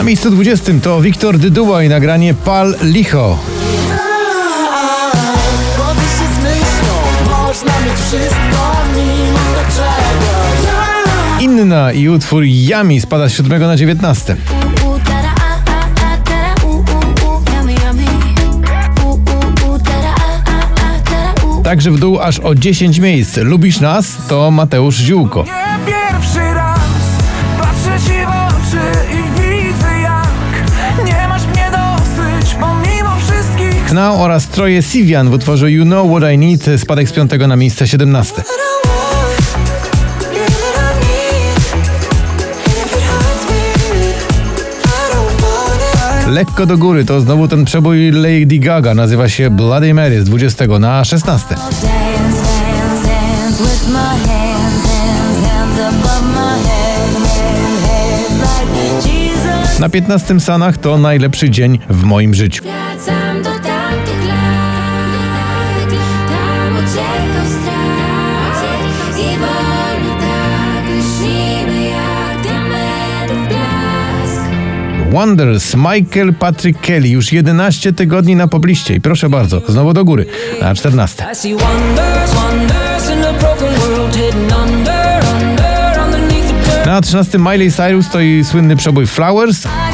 Na 0.00 0.04
miejscu 0.04 0.30
20 0.30 0.72
to 0.82 1.00
Wiktor 1.00 1.38
Dyduła 1.38 1.82
i 1.82 1.88
nagranie 1.88 2.34
Pal 2.34 2.74
Licho. 2.82 3.38
Inna 11.40 11.92
i 11.92 12.08
utwór 12.08 12.42
Yami 12.44 13.00
spada 13.00 13.28
z 13.28 13.32
7 13.32 13.60
na 13.60 13.76
19. 13.76 14.32
Ooh, 14.32 14.98
da-da, 14.98 15.34
ah, 15.36 15.62
ah, 15.66 15.88
ah, 15.96 16.18
da-da, 16.26 16.66
ooh, 16.66 16.84
ooh, 16.90 17.24
ooh, 17.24 17.42
yummy, 17.56 17.72
yummy. 17.72 18.04
Ooh, 19.04 19.06
ooh, 19.06 19.70
ooh, 19.70 19.78
da-da, 19.78 20.14
ah, 20.16 20.42
ah, 20.46 20.68
ah, 20.76 21.02
da-da, 21.10 21.46
ooh. 21.46 21.62
Także 21.62 21.90
w 21.90 21.98
dół 21.98 22.20
aż 22.20 22.38
o 22.38 22.54
10 22.54 22.98
miejsc. 22.98 23.36
Lubisz 23.36 23.80
nas? 23.80 24.16
To 24.28 24.50
Mateusz 24.50 24.96
Ziółko. 24.96 25.44
Wszystkich 33.90 33.96
Knał 33.96 34.22
oraz 34.22 34.46
Troje 34.46 34.82
Sivian 34.82 35.30
w 35.30 35.32
utworze 35.32 35.70
You 35.70 35.84
Know 35.84 36.10
What 36.10 36.32
I 36.32 36.38
Need 36.38 36.66
spadek 36.76 37.08
z 37.08 37.12
5 37.12 37.30
na 37.48 37.56
miejsce 37.56 37.88
17. 37.88 38.34
What 38.34 38.46
I 38.46 38.88
want, 38.88 40.34
yeah, 40.34 40.48
what 40.48 40.76
I 40.76 41.06
need. 41.06 41.56
If 42.66 42.96
it 42.96 43.02
hurts 43.02 43.50
me, 43.50 43.62
I 44.84 45.14
don't 45.14 45.42
want 45.42 46.26
it. 46.26 46.32
Lekko 46.32 46.66
do 46.66 46.78
góry 46.78 47.04
to 47.04 47.20
znowu 47.20 47.48
ten 47.48 47.64
przebój 47.64 48.10
Lady 48.10 48.58
Gaga. 48.58 48.94
Nazywa 48.94 49.28
się 49.28 49.50
Bloody 49.50 49.94
Mary 49.94 50.22
z 50.22 50.24
20 50.24 50.66
na 50.66 51.04
16. 51.04 51.54
Dance, 51.54 51.86
dance, 51.86 53.08
dance 53.08 53.62
with 53.62 53.88
my 53.88 53.98
hands, 53.98 54.84
hands, 54.86 55.48
hands 55.48 55.80
above 55.80 56.22
my 56.34 56.68
head, 56.68 57.10
head, 57.22 57.80
head, 57.82 58.32
like 58.40 59.08
Jesus. 59.08 59.78
Na 59.78 59.88
15 59.88 60.40
Sanach 60.40 60.78
to 60.78 60.98
najlepszy 60.98 61.50
dzień 61.50 61.78
w 61.90 62.02
moim 62.02 62.34
życiu. 62.34 62.64
Wonders, 75.10 75.74
Michael 75.74 76.34
Patrick 76.34 76.80
Kelly 76.80 77.08
już 77.08 77.32
11 77.32 77.92
tygodni 77.92 78.36
na 78.36 78.48
pobliście 78.48 78.94
i 78.94 79.00
proszę 79.00 79.28
bardzo, 79.28 79.62
znowu 79.68 79.92
do 79.92 80.04
góry 80.04 80.26
na 80.60 80.74
14. 80.74 81.24
I 81.32 81.36
see 81.36 81.54
wonders, 81.54 82.34
wonders 82.34 83.10
in 83.10 83.24
a 83.24 83.32
broken 83.32 83.74
world 83.74 84.16
hidden 84.16 84.42
under, 84.42 85.22
under, 85.34 86.00
underneath 86.04 86.48
the 86.48 86.70
dirt. 86.70 86.86
Na 86.86 87.00
13 87.00 87.38
Miley 87.38 87.72
Cyrus 87.72 88.10
to 88.10 88.20
i 88.20 88.44
słynny 88.44 88.76
przebój 88.76 89.06
Flowers, 89.06 89.66
uh-uh, 89.66 89.90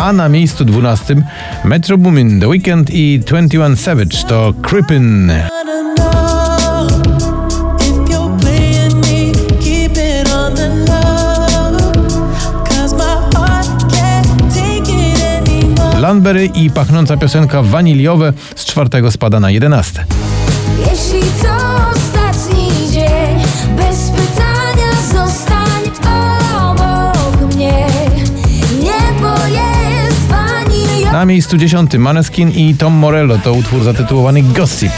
a 0.00 0.12
na 0.12 0.28
miejscu 0.28 0.64
12 0.64 1.16
Metro 1.64 1.98
Boomin, 1.98 2.40
The 2.40 2.48
Weeknd 2.48 2.90
i 2.90 3.20
21 3.26 3.76
Savage 3.76 4.16
to 4.28 4.54
Creepin'. 4.62 5.32
Landberry 16.10 16.46
i 16.54 16.70
pachnąca 16.70 17.16
piosenka 17.16 17.62
Waniliowe 17.62 18.32
z 18.56 18.64
czwartego 18.64 19.10
spada 19.10 19.40
na 19.40 19.50
11. 19.50 20.04
Jeśli 20.78 21.20
to 21.42 21.56
ostatni 21.94 22.68
dzień, 22.92 23.38
bez 23.76 24.10
pytania 24.10 24.92
zostań 25.12 25.82
obok 26.70 27.54
mnie. 27.54 27.86
Niebo 28.82 29.46
jest 29.46 30.20
wanilią. 30.28 31.12
Na 31.12 31.24
miejscu 31.24 31.56
10 31.56 31.94
Maneskin 31.98 32.50
i 32.50 32.74
Tom 32.74 32.92
Morello 32.92 33.38
to 33.38 33.52
utwór 33.52 33.82
zatytułowany 33.82 34.42
Gossip. 34.42 34.92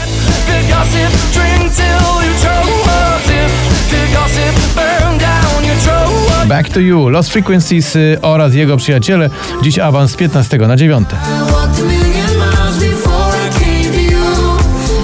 Back 6.53 6.69
to 6.69 6.79
You, 6.79 7.09
Lost 7.09 7.29
Frequencies 7.29 7.95
y, 7.95 8.17
oraz 8.21 8.53
jego 8.53 8.77
przyjaciele. 8.77 9.29
Dziś 9.63 9.79
awans 9.79 10.11
z 10.11 10.15
15 10.15 10.57
na 10.57 10.75
9. 10.75 11.07
I 11.09 11.51
walked 11.51 11.79
a 11.79 11.83
million 11.83 12.31
miles 12.37 12.79
before 12.79 13.37
I 13.37 13.59
came 13.59 13.93
to 13.93 14.01
you. 14.01 14.23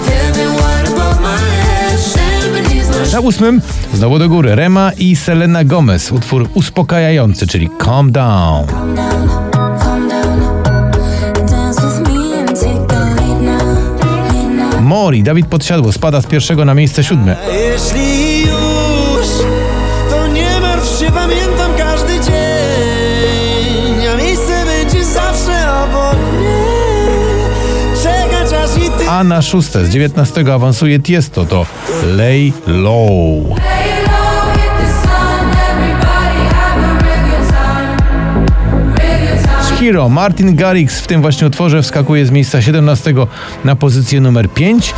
Heaven 0.08 0.52
wide 0.52 0.90
above 0.90 1.22
my 1.22 1.38
head, 1.38 2.00
sand 2.00 2.54
beneath 2.54 3.08
my 3.08 3.12
Na 3.14 3.20
ósmym 3.20 3.62
znowu 3.94 4.20
do 4.20 4.30
góry 4.30 4.56
Rema 4.56 4.92
i 4.98 5.16
Selena 5.16 5.64
Gomez. 5.64 6.12
Utwór 6.12 6.50
uspokajający, 6.54 7.48
czyli 7.48 7.70
Calm 7.86 8.12
Down. 8.12 8.68
Mori, 14.82 15.24
Dawid 15.24 15.48
Podsiadło 15.48 15.92
spada 15.92 16.22
z 16.22 16.26
pierwszego 16.26 16.66
na 16.66 16.74
miejsce 16.74 17.04
siódme. 17.04 17.36
Jeśli 17.54 18.29
na 29.30 29.42
szóste 29.42 29.86
z 29.86 29.90
19 29.90 30.54
awansuje 30.54 31.00
Tiesto 31.00 31.46
to 31.46 31.66
Lay 32.18 32.52
Low. 32.68 33.56
Hero 39.80 40.10
Martin 40.10 40.56
Garrix 40.56 41.00
w 41.00 41.08
tym 41.08 41.22
właśnie 41.22 41.48
utworze 41.48 41.82
wskakuje 41.82 42.26
z 42.26 42.32
miejsca 42.32 42.62
17 42.62 43.14
na 43.66 43.76
pozycję 43.76 44.22
numer 44.22 44.50
5. 44.50 44.94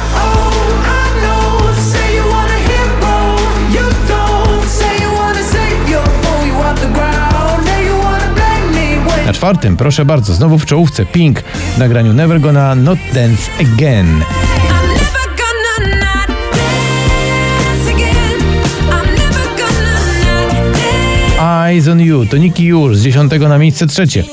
czwartym, 9.42 9.78
proszę 9.78 10.06
bardzo, 10.06 10.34
znowu 10.34 10.60
w 10.60 10.66
czołówce 10.66 11.06
Pink 11.06 11.42
w 11.76 11.78
nagraniu 11.78 12.14
Never 12.14 12.42
Gonna 12.42 12.76
Not 12.76 13.00
Dance 13.14 13.52
Again. 13.60 14.08
I'm 14.08 14.88
never 14.88 15.28
gonna 15.38 15.96
not 16.00 16.28
dance 16.28 17.92
again. 17.96 18.40
I'm 18.90 19.06
never 19.06 19.46
gonna 19.58 19.94
not 20.24 20.78
dance. 21.36 21.70
Eyes 21.70 21.88
on 21.88 22.02
You 22.02 22.26
to 22.26 22.38
Nicky 22.38 22.64
Już 22.64 22.98
z 22.98 23.04
10 23.04 23.32
na 23.40 23.58
miejsce 23.58 23.88
trzecie. 23.88 24.24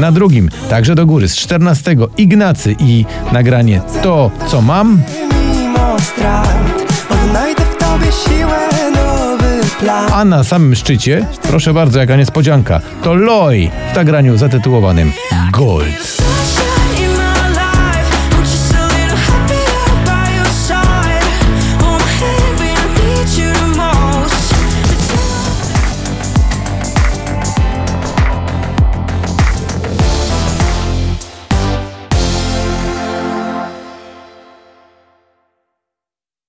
Na 0.00 0.12
drugim, 0.12 0.50
także 0.70 0.94
do 0.94 1.06
góry, 1.06 1.28
z 1.28 1.36
14 1.36 1.96
Ignacy 2.16 2.76
i 2.78 3.04
nagranie 3.32 3.80
To, 4.02 4.30
co 4.46 4.62
mam. 4.62 5.02
Mimo 5.52 5.96
strat, 6.00 6.48
odnajdę 7.10 7.62
w 7.62 7.76
tobie 7.76 8.12
siłę, 8.12 8.74
plan 8.74 9.23
A 9.92 10.24
na 10.24 10.44
samym 10.44 10.74
szczycie, 10.74 11.26
proszę 11.42 11.74
bardzo, 11.74 11.98
jaka 11.98 12.16
niespodzianka, 12.16 12.80
to 13.02 13.14
Loi 13.14 13.70
w 13.92 13.96
nagraniu 13.96 14.36
zatytułowanym 14.36 15.12
Gold. 15.52 16.16